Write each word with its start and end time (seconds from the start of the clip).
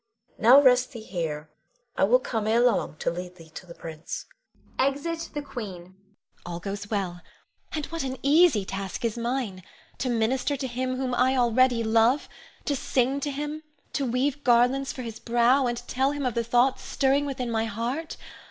Now 0.39 0.59
rest 0.59 0.93
thee 0.93 0.99
here. 1.03 1.51
I 1.95 2.05
will 2.05 2.17
come 2.17 2.47
ere 2.47 2.59
long 2.61 2.95
to 2.97 3.11
lead 3.11 3.35
thee 3.35 3.51
to 3.51 3.67
the 3.67 3.75
prince. 3.75 4.25
[Exit 4.79 5.29
The 5.35 5.43
Queen. 5.43 5.75
Ione. 5.75 5.93
All 6.43 6.59
goes 6.59 6.89
well; 6.89 7.21
and 7.71 7.85
what 7.85 8.01
an 8.03 8.17
easy 8.23 8.65
task 8.65 9.05
is 9.05 9.15
mine! 9.15 9.61
To 9.99 10.09
minister 10.09 10.57
to 10.57 10.65
him 10.65 10.95
whom 10.97 11.13
I 11.13 11.37
already 11.37 11.83
love; 11.83 12.27
to 12.65 12.75
sing 12.75 13.19
to 13.19 13.29
him, 13.29 13.61
weave 13.99 14.43
garlands 14.43 14.91
for 14.91 15.03
his 15.03 15.19
brow, 15.19 15.67
and 15.67 15.77
tell 15.87 16.13
him 16.13 16.25
of 16.25 16.33
the 16.33 16.43
thoughts 16.43 16.81
stirring 16.81 17.27
within 17.27 17.51
my 17.51 17.65
heart. 17.65 18.17